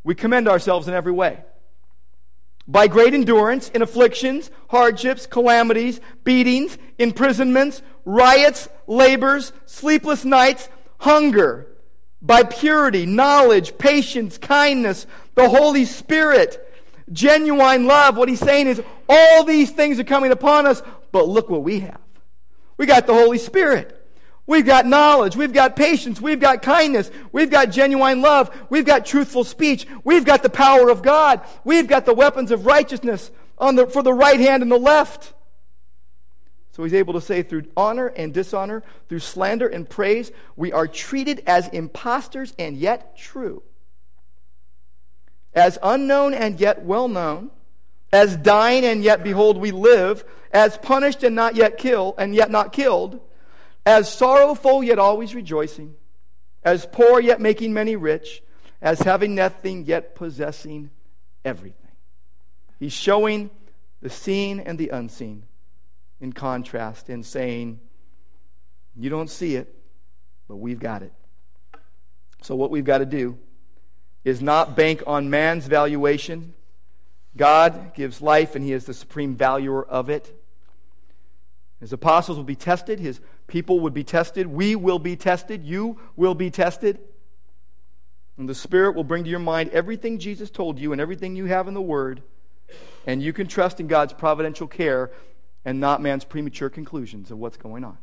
[0.02, 1.44] we commend ourselves in every way.
[2.66, 11.66] By great endurance in afflictions, hardships, calamities, beatings, imprisonments, riots, labors, sleepless nights, hunger,
[12.22, 16.58] by purity, knowledge, patience, kindness, the Holy Spirit,
[17.12, 18.16] genuine love.
[18.16, 21.80] What he's saying is all these things are coming upon us, but look what we
[21.80, 22.00] have.
[22.78, 24.03] We got the Holy Spirit.
[24.46, 25.36] We've got knowledge.
[25.36, 26.20] We've got patience.
[26.20, 27.10] We've got kindness.
[27.32, 28.54] We've got genuine love.
[28.68, 29.86] We've got truthful speech.
[30.04, 31.40] We've got the power of God.
[31.64, 35.32] We've got the weapons of righteousness on the, for the right hand and the left.
[36.72, 40.88] So he's able to say through honor and dishonor, through slander and praise, we are
[40.88, 43.62] treated as impostors and yet true,
[45.54, 47.52] as unknown and yet well known
[48.12, 52.50] as dying and yet behold we live, as punished and not yet killed and yet
[52.50, 53.20] not killed,
[53.86, 55.94] as sorrowful yet always rejoicing,
[56.62, 58.42] as poor yet making many rich,
[58.80, 60.90] as having nothing yet possessing
[61.44, 61.92] everything.
[62.78, 63.50] He's showing
[64.00, 65.44] the seen and the unseen
[66.20, 67.80] in contrast and saying,
[68.96, 69.74] You don't see it,
[70.48, 71.12] but we've got it.
[72.42, 73.38] So, what we've got to do
[74.24, 76.54] is not bank on man's valuation
[77.36, 80.32] God gives life, and He is the supreme valuer of it.
[81.80, 83.20] His apostles will be tested, His
[83.54, 86.98] people would be tested, we will be tested, you will be tested.
[88.36, 91.44] And the Spirit will bring to your mind everything Jesus told you and everything you
[91.44, 92.24] have in the Word,
[93.06, 95.12] and you can trust in God's providential care
[95.64, 97.96] and not man's premature conclusions of what's going on.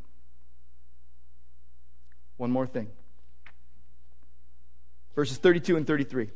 [2.38, 2.88] One more thing.
[5.16, 6.30] Verses 32 and 33.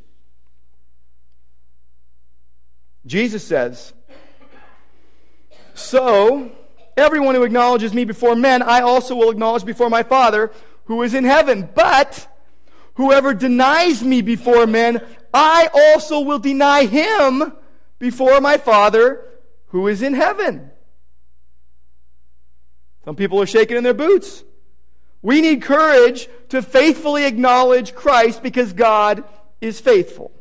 [3.05, 3.93] Jesus says,
[5.73, 6.51] So,
[6.97, 10.51] everyone who acknowledges me before men, I also will acknowledge before my Father
[10.85, 11.69] who is in heaven.
[11.75, 12.27] But
[12.95, 15.01] whoever denies me before men,
[15.33, 17.53] I also will deny him
[17.99, 19.25] before my Father
[19.67, 20.71] who is in heaven.
[23.03, 24.43] Some people are shaking in their boots.
[25.21, 29.23] We need courage to faithfully acknowledge Christ because God
[29.61, 30.31] is faithful.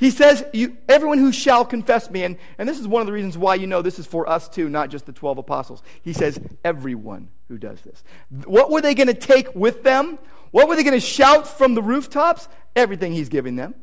[0.00, 3.12] He says, you, everyone who shall confess me, and, and this is one of the
[3.12, 5.82] reasons why you know this is for us too, not just the 12 apostles.
[6.00, 8.02] He says, everyone who does this.
[8.46, 10.18] What were they going to take with them?
[10.52, 12.48] What were they going to shout from the rooftops?
[12.74, 13.74] Everything he's giving them,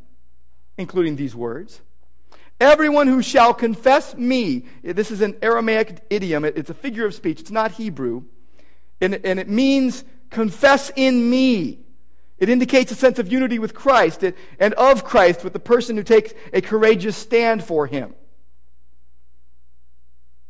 [0.75, 1.81] including these words.
[2.59, 4.65] Everyone who shall confess me.
[4.81, 8.23] This is an Aramaic idiom, it's a figure of speech, it's not Hebrew.
[8.99, 11.85] And, and it means confess in me.
[12.39, 14.23] It indicates a sense of unity with Christ
[14.59, 18.13] and of Christ with the person who takes a courageous stand for him.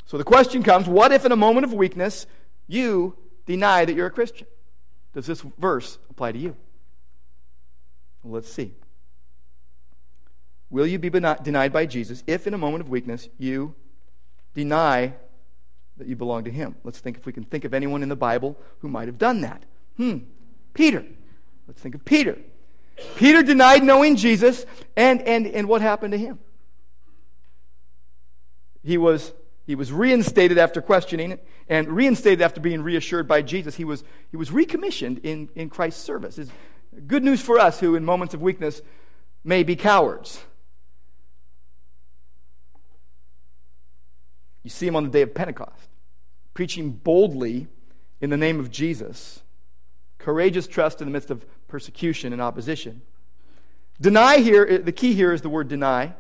[0.06, 2.28] So the question comes what if in a moment of weakness
[2.68, 4.48] you deny that you're a Christian?
[5.14, 6.56] Does this verse apply to you?
[8.24, 8.74] Well, let's see.
[10.70, 13.74] Will you be denied by Jesus if in a moment of weakness you
[14.54, 15.14] deny
[15.96, 16.76] that you belong to him?
[16.84, 19.42] Let's think if we can think of anyone in the Bible who might have done
[19.42, 19.64] that.
[19.96, 20.20] Hmm,
[20.74, 21.06] Peter.
[21.68, 22.38] Let's think of Peter.
[23.18, 26.40] Peter denied knowing Jesus, and, and, and what happened to him?
[28.84, 29.34] He was,
[29.66, 33.76] he was reinstated after questioning and reinstated after being reassured by Jesus.
[33.76, 36.38] He was, he was recommissioned in, in Christ's service.
[36.38, 36.50] It's
[37.06, 38.82] good news for us who, in moments of weakness,
[39.44, 40.42] may be cowards.
[44.64, 45.90] You see him on the day of Pentecost,
[46.54, 47.68] preaching boldly
[48.22, 49.42] in the name of Jesus
[50.28, 53.02] courageous trust in the midst of persecution and opposition.
[54.00, 56.14] Deny here, the key here is the word deny.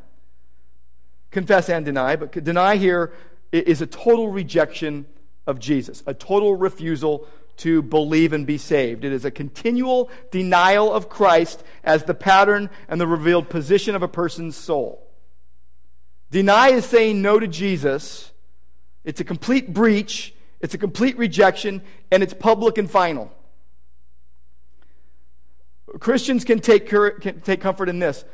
[1.31, 3.13] Confess and deny, but deny here
[3.51, 5.05] is a total rejection
[5.45, 9.03] of Jesus, a total refusal to believe and be saved.
[9.03, 14.03] It is a continual denial of Christ as the pattern and the revealed position of
[14.03, 15.03] a person's soul.
[16.29, 18.31] Deny is saying no to Jesus.
[19.03, 21.81] It's a complete breach, it's a complete rejection,
[22.11, 23.31] and it's public and final.
[25.99, 28.25] Christians can take, can take comfort in this.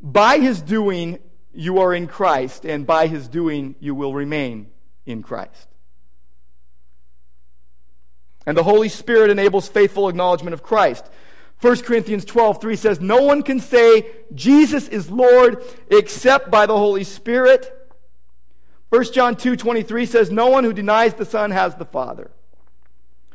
[0.00, 1.18] By his doing,
[1.54, 4.70] you are in Christ, and by his doing, you will remain
[5.06, 5.68] in Christ.
[8.46, 11.08] And the Holy Spirit enables faithful acknowledgement of Christ.
[11.60, 16.76] 1 Corinthians 12, 3 says, No one can say Jesus is Lord except by the
[16.76, 17.78] Holy Spirit.
[18.88, 22.32] 1 John 2, 23 says, No one who denies the Son has the Father.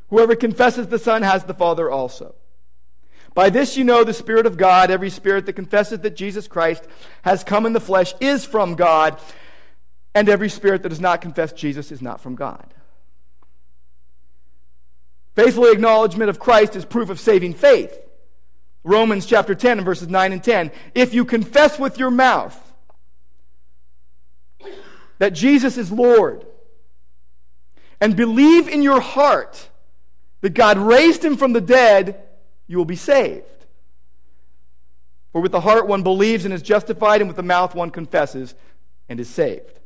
[0.10, 2.36] Whoever confesses the Son has the Father also.
[3.38, 4.90] By this you know the Spirit of God.
[4.90, 6.84] Every spirit that confesses that Jesus Christ
[7.22, 9.22] has come in the flesh is from God,
[10.16, 12.74] and every spirit that does not confess Jesus is not from God.
[15.36, 17.96] Faithful acknowledgement of Christ is proof of saving faith.
[18.84, 20.72] Romans chapter 10 and verses 9 and 10.
[20.96, 22.60] If you confess with your mouth
[25.20, 26.44] that Jesus is Lord
[28.02, 29.70] and believe in your heart
[30.42, 32.24] that God raised him from the dead,
[32.68, 33.66] you will be saved.
[35.32, 38.56] For with the heart one believes and is justified, and with the mouth one confesses
[39.10, 39.80] and is saved.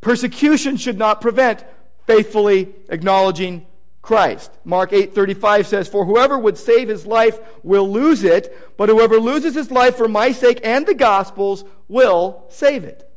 [0.00, 1.64] Persecution should not prevent
[2.06, 3.66] faithfully acknowledging
[4.02, 4.50] Christ.
[4.64, 9.54] Mark 8:35 says, "For whoever would save his life will lose it, but whoever loses
[9.54, 13.10] his life for my sake and the gospel's will save it."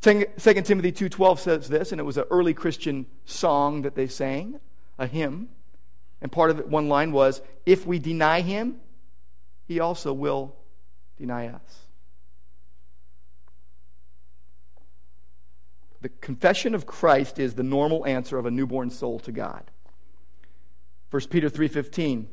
[0.00, 4.60] 2 Timothy 2:12 says this, and it was an early Christian song that they sang,
[4.98, 5.48] a hymn.
[6.20, 8.76] And part of it, one line was, if we deny him,
[9.66, 10.56] he also will
[11.16, 11.86] deny us.
[16.00, 19.70] The confession of Christ is the normal answer of a newborn soul to God.
[21.10, 22.26] 1 Peter 3:15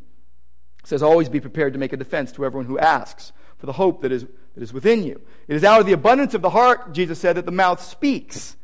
[0.84, 4.02] says always be prepared to make a defense to everyone who asks for the hope
[4.02, 5.19] that is, that is within you.
[5.48, 8.56] It is out of the abundance of the heart, Jesus said, that the mouth speaks.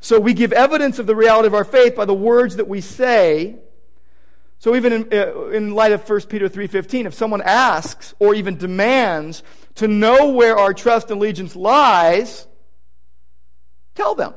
[0.00, 2.80] So we give evidence of the reality of our faith by the words that we
[2.80, 3.56] say
[4.62, 8.56] so even in, uh, in light of 1 Peter 3.15, if someone asks or even
[8.56, 9.42] demands
[9.74, 12.46] to know where our trust and allegiance lies,
[13.96, 14.34] tell them.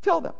[0.00, 0.32] Tell them.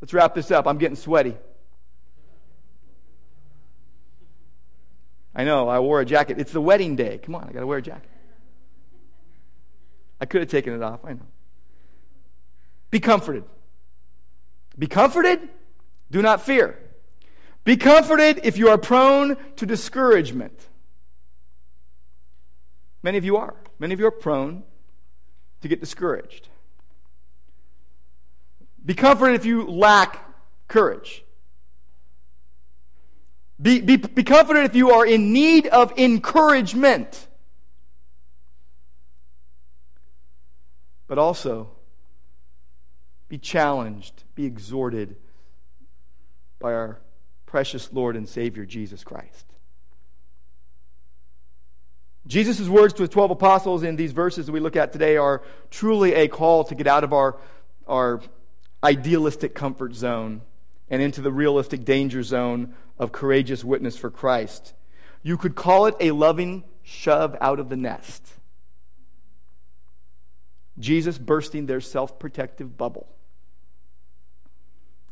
[0.00, 0.66] Let's wrap this up.
[0.66, 1.36] I'm getting sweaty.
[5.36, 6.40] I know, I wore a jacket.
[6.40, 7.18] It's the wedding day.
[7.18, 8.10] Come on, I got to wear a jacket.
[10.20, 11.26] I could have taken it off, I know.
[12.90, 13.44] Be comforted.
[14.78, 15.48] Be comforted,
[16.10, 16.78] do not fear.
[17.64, 20.68] Be comforted if you are prone to discouragement.
[23.02, 23.56] Many of you are.
[23.78, 24.62] Many of you are prone
[25.60, 26.48] to get discouraged.
[28.84, 30.24] Be comforted if you lack
[30.68, 31.24] courage.
[33.60, 37.26] Be, be, be confident if you are in need of encouragement.
[41.08, 41.70] But also,
[43.28, 45.16] be challenged, be exhorted
[46.58, 47.00] by our
[47.46, 49.46] precious Lord and Savior, Jesus Christ.
[52.26, 55.42] Jesus' words to his 12 apostles in these verses that we look at today are
[55.70, 57.38] truly a call to get out of our,
[57.86, 58.20] our
[58.84, 60.42] idealistic comfort zone
[60.90, 64.74] and into the realistic danger zone of courageous witness for Christ.
[65.22, 68.34] You could call it a loving shove out of the nest.
[70.78, 73.08] Jesus bursting their self protective bubble.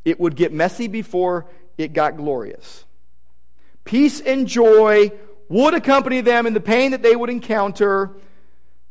[0.06, 1.46] It would get messy before
[1.76, 2.84] it got glorious.
[3.84, 5.10] Peace and joy
[5.48, 8.12] would accompany them in the pain that they would encounter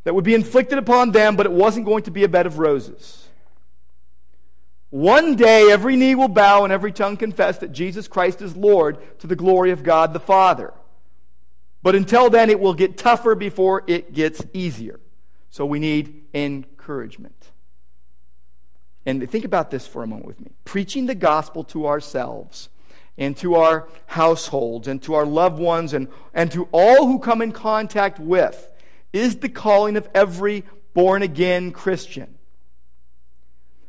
[0.04, 2.60] that would be inflicted upon them, but it wasn't going to be a bed of
[2.60, 3.28] roses.
[4.90, 8.98] One day, every knee will bow and every tongue confess that Jesus Christ is Lord
[9.20, 10.74] to the glory of God the Father.
[11.82, 15.00] But until then, it will get tougher before it gets easier.
[15.50, 17.45] So we need encouragement.
[19.06, 20.52] And think about this for a moment with me.
[20.66, 22.70] Preaching the gospel to ourselves
[23.18, 27.42] and to our households and to our loved ones and, and to all who come
[27.42, 28.72] in contact with
[29.14, 32.36] is the calling of every born again Christian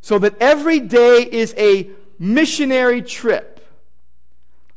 [0.06, 3.60] so that every day is a missionary trip.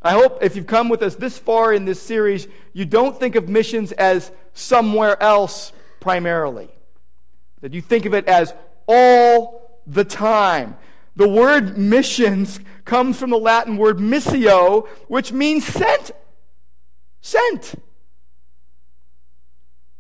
[0.02, 3.36] I hope if you've come with us this far in this series, you don't think
[3.36, 6.70] of missions as somewhere else primarily.
[7.62, 8.56] That you think of it as
[8.88, 9.59] all
[9.90, 10.78] the time.
[11.16, 16.12] The word missions comes from the Latin word missio, which means sent.
[17.22, 17.76] Sent.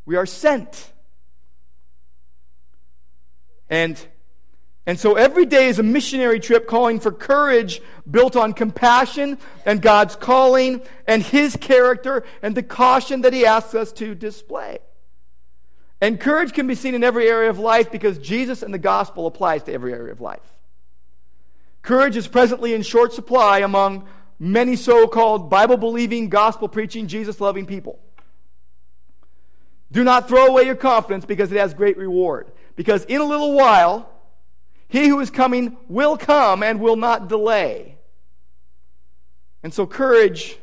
[0.05, 0.91] We are sent.
[3.69, 3.99] And
[4.85, 7.79] and so every day is a missionary trip calling for courage
[8.09, 13.75] built on compassion and God's calling and His character and the caution that He asks
[13.75, 14.79] us to display.
[16.01, 19.27] And courage can be seen in every area of life because Jesus and the gospel
[19.27, 20.55] applies to every area of life.
[21.81, 27.41] Courage is presently in short supply among many so called Bible believing, gospel preaching, Jesus
[27.41, 27.99] loving people.
[29.91, 32.51] Do not throw away your confidence because it has great reward.
[32.75, 34.09] Because in a little while,
[34.87, 37.97] he who is coming will come and will not delay.
[39.63, 40.57] And so, courage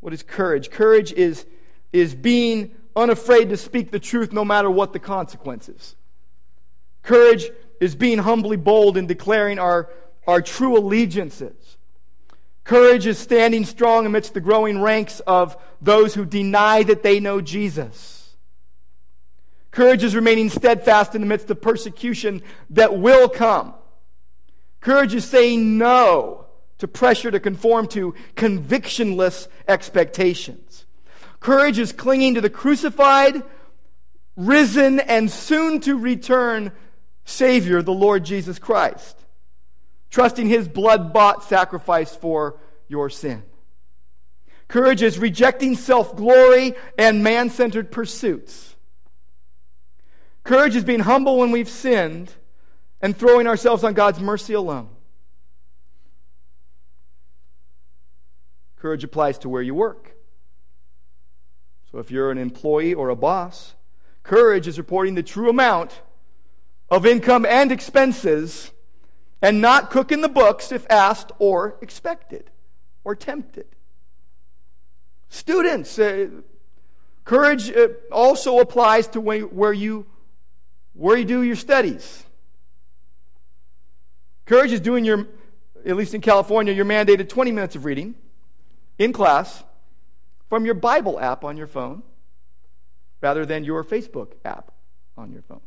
[0.00, 0.70] what is courage?
[0.70, 1.46] Courage is,
[1.92, 5.96] is being unafraid to speak the truth no matter what the consequences.
[7.02, 9.88] Courage is being humbly bold in declaring our,
[10.26, 11.76] our true allegiances.
[12.64, 17.40] Courage is standing strong amidst the growing ranks of those who deny that they know
[17.40, 18.36] Jesus.
[19.70, 23.74] Courage is remaining steadfast in the midst of persecution that will come.
[24.80, 26.46] Courage is saying no
[26.78, 30.67] to pressure to conform to convictionless expectations.
[31.40, 33.42] Courage is clinging to the crucified,
[34.36, 36.72] risen, and soon to return
[37.24, 39.16] Savior, the Lord Jesus Christ,
[40.10, 42.58] trusting His blood bought sacrifice for
[42.88, 43.42] your sin.
[44.66, 48.76] Courage is rejecting self glory and man centered pursuits
[50.48, 52.32] Courage is being humble when we've sinned
[53.02, 54.88] and throwing ourselves on God's mercy alone.
[58.78, 60.16] Courage applies to where you work.
[61.90, 63.74] So if you're an employee or a boss,
[64.22, 66.02] courage is reporting the true amount
[66.90, 68.72] of income and expenses
[69.40, 72.50] and not cooking the books if asked or expected
[73.04, 73.66] or tempted.
[75.30, 76.28] Students, uh,
[77.24, 80.06] courage uh, also applies to where you
[80.94, 82.24] where you do your studies.
[84.46, 85.28] Courage is doing your,
[85.86, 88.16] at least in California, your mandated 20 minutes of reading
[88.98, 89.62] in class
[90.48, 92.02] from your Bible app on your phone
[93.20, 94.72] rather than your Facebook app
[95.16, 95.60] on your phone.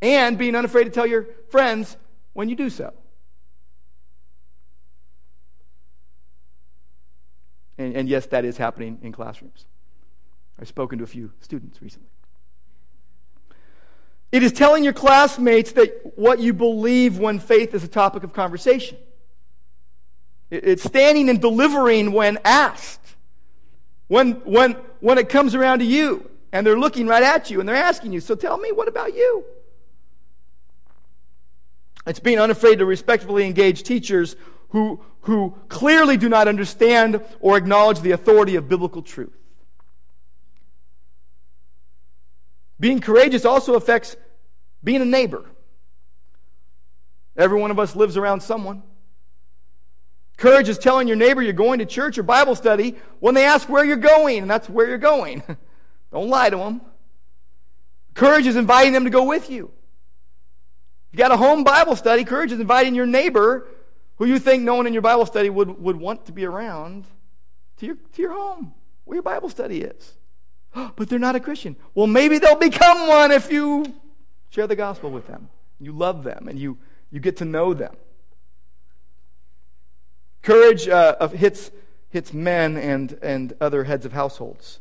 [0.00, 1.96] And being unafraid to tell your friends
[2.32, 2.92] when you do so.
[7.78, 9.66] And, and yes, that is happening in classrooms.
[10.60, 12.08] I've spoken to a few students recently.
[14.30, 18.32] It is telling your classmates that what you believe when faith is a topic of
[18.32, 18.96] conversation.
[20.50, 23.01] It's standing and delivering when asked.
[24.08, 27.68] When, when, when it comes around to you and they're looking right at you and
[27.68, 29.44] they're asking you, so tell me, what about you?
[32.06, 34.36] It's being unafraid to respectfully engage teachers
[34.70, 39.36] who, who clearly do not understand or acknowledge the authority of biblical truth.
[42.80, 44.16] Being courageous also affects
[44.82, 45.44] being a neighbor.
[47.36, 48.82] Every one of us lives around someone.
[50.42, 53.68] Courage is telling your neighbor you're going to church or Bible study when they ask
[53.68, 55.40] where you're going, and that's where you're going.
[56.12, 56.80] Don't lie to them.
[58.14, 59.70] Courage is inviting them to go with you.
[61.06, 63.68] If you got a home Bible study, courage is inviting your neighbor
[64.16, 67.04] who you think no one in your Bible study would, would want to be around
[67.76, 68.74] to your, to your home,
[69.04, 70.14] where your Bible study is.
[70.96, 71.76] But they're not a Christian.
[71.94, 73.94] Well, maybe they'll become one if you
[74.50, 75.50] share the gospel with them.
[75.78, 76.78] You love them and you,
[77.12, 77.94] you get to know them.
[80.42, 81.70] Courage uh, hits,
[82.10, 84.80] hits men and, and other heads of households.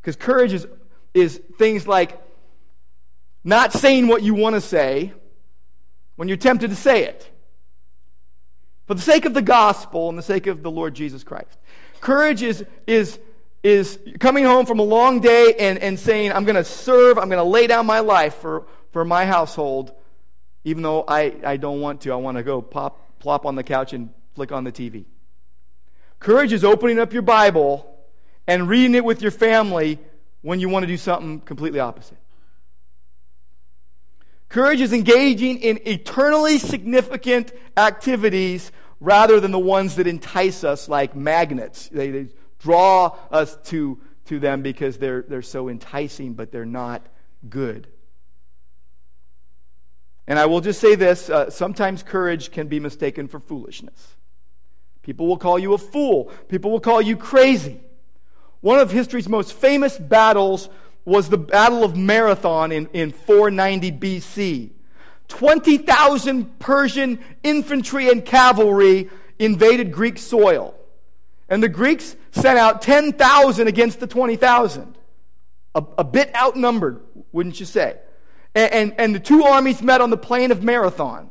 [0.00, 0.66] Because courage is,
[1.12, 2.22] is things like
[3.42, 5.12] not saying what you want to say
[6.14, 7.30] when you're tempted to say it.
[8.86, 11.58] For the sake of the gospel and the sake of the Lord Jesus Christ.
[12.00, 13.18] Courage is, is,
[13.64, 17.28] is coming home from a long day and, and saying, I'm going to serve, I'm
[17.28, 19.92] going to lay down my life for, for my household,
[20.62, 22.12] even though I, I don't want to.
[22.12, 25.06] I want to go pop, plop on the couch and flick on the TV.
[26.20, 27.92] Courage is opening up your Bible
[28.46, 29.98] and reading it with your family
[30.42, 32.18] when you want to do something completely opposite.
[34.48, 38.70] Courage is engaging in eternally significant activities
[39.00, 41.88] rather than the ones that entice us like magnets.
[41.88, 42.28] They, they
[42.58, 47.06] draw us to, to them because they're, they're so enticing, but they're not
[47.48, 47.88] good.
[50.28, 54.15] And I will just say this uh, sometimes courage can be mistaken for foolishness.
[55.06, 57.80] People will call you a fool, people will call you crazy.
[58.60, 60.68] One of history's most famous battles
[61.04, 64.70] was the Battle of Marathon in, in 490 BC.
[65.28, 70.74] 20,000 Persian infantry and cavalry invaded Greek soil.
[71.48, 74.98] And the Greeks sent out 10,000 against the 20,000.
[75.76, 77.00] A, a, bit outnumbered,
[77.30, 77.96] wouldn't you say?
[78.56, 81.30] And, and, and the two armies met on the plain of Marathon,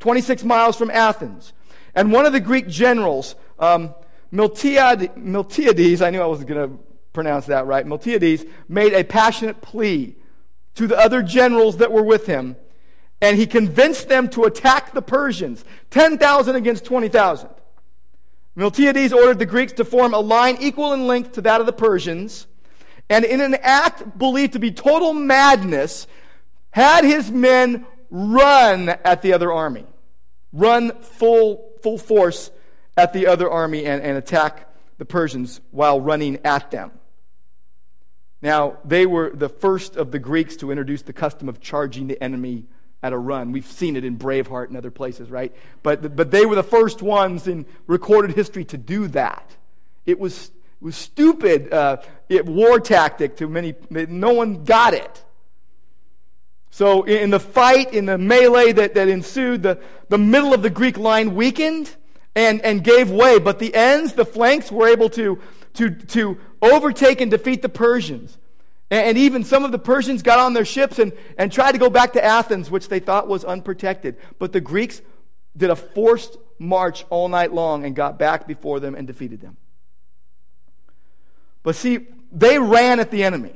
[0.00, 1.52] 26 miles from Athens.
[1.96, 3.94] And one of the Greek generals, um,
[4.32, 6.78] Miltiades, I knew I wasn't going to
[7.12, 10.14] pronounce that right, Miltiades, made a passionate plea
[10.74, 12.54] to the other generals that were with him,
[13.22, 17.48] and he convinced them to attack the Persians 10,000 against 20,000.
[18.56, 21.72] Miltiades ordered the Greeks to form a line equal in length to that of the
[21.72, 22.46] Persians,
[23.08, 26.06] and in an act believed to be total madness,
[26.70, 29.86] had his men run at the other army,
[30.52, 32.50] run full, full force
[32.96, 36.92] at the other army and, and attack the Persians while running at them.
[38.42, 42.22] Now, they were the first of the Greeks to introduce the custom of charging the
[42.22, 42.66] enemy
[43.02, 43.52] at a run.
[43.52, 45.54] We've seen it in Braveheart and other places, right?
[45.82, 49.56] But, but they were the first ones in recorded history to do that.
[50.04, 50.50] It was,
[50.80, 51.98] it was stupid uh,
[52.28, 55.24] it, war tactic to many, no one got it.
[56.76, 60.68] So in the fight, in the melee that, that ensued, the, the middle of the
[60.68, 61.96] Greek line weakened
[62.34, 63.38] and, and gave way.
[63.38, 65.40] But the ends, the flanks, were able to,
[65.72, 68.36] to, to overtake and defeat the Persians.
[68.90, 71.78] And, and even some of the Persians got on their ships and, and tried to
[71.78, 74.18] go back to Athens, which they thought was unprotected.
[74.38, 75.00] But the Greeks
[75.56, 79.56] did a forced march all night long and got back before them and defeated them.
[81.62, 83.54] But see, they ran at the enemy.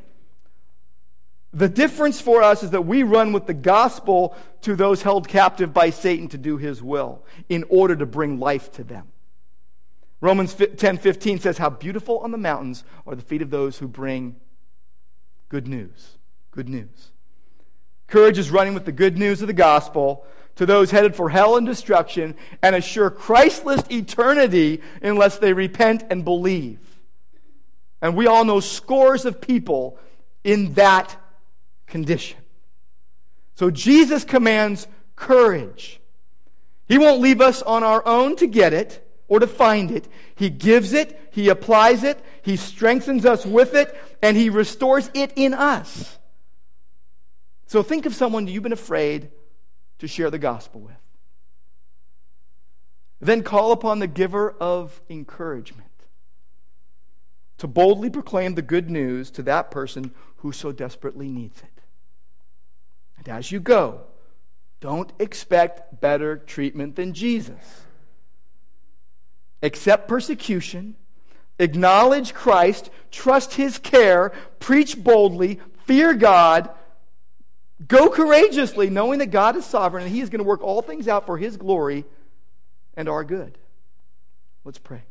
[1.52, 5.74] The difference for us is that we run with the gospel to those held captive
[5.74, 9.08] by Satan to do his will in order to bring life to them.
[10.20, 14.36] Romans 10:15 says, How beautiful on the mountains are the feet of those who bring
[15.48, 16.18] good news.
[16.52, 17.10] Good news.
[18.06, 20.24] Courage is running with the good news of the gospel
[20.56, 26.24] to those headed for hell and destruction and assure Christless eternity unless they repent and
[26.24, 26.80] believe.
[28.02, 29.98] And we all know scores of people
[30.42, 31.16] in that
[31.90, 32.38] condition.
[33.56, 34.86] So Jesus commands
[35.16, 36.00] courage.
[36.88, 40.08] He won't leave us on our own to get it or to find it.
[40.34, 45.32] He gives it, He applies it, He strengthens us with it, and He restores it
[45.36, 46.18] in us.
[47.66, 49.30] So think of someone you've been afraid
[49.98, 50.96] to share the gospel with.
[53.20, 55.90] Then call upon the giver of encouragement
[57.58, 61.69] to boldly proclaim the good news to that person who so desperately needs it.
[63.20, 64.00] And as you go,
[64.80, 67.84] don't expect better treatment than Jesus.
[69.62, 70.96] Accept persecution,
[71.58, 76.70] acknowledge Christ, trust his care, preach boldly, fear God,
[77.86, 81.06] go courageously, knowing that God is sovereign and he is going to work all things
[81.06, 82.06] out for his glory
[82.94, 83.58] and our good.
[84.64, 85.02] Let's pray.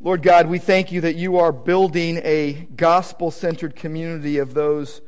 [0.00, 5.02] Lord God, we thank you that you are building a gospel centered community of those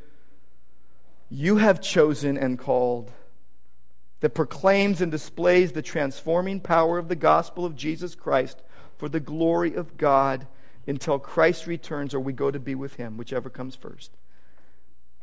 [1.31, 3.13] you have chosen and called
[4.21, 8.63] that proclaims and displays the transforming power of the gospel of Jesus Christ
[8.97, 10.47] for the glory of God
[10.87, 14.11] until Christ returns or we go to be with him, whichever comes first.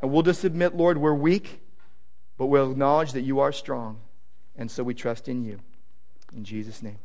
[0.01, 1.62] And we'll just admit, Lord, we're weak,
[2.38, 3.99] but we'll acknowledge that you are strong.
[4.56, 5.60] And so we trust in you.
[6.34, 6.99] In Jesus' name.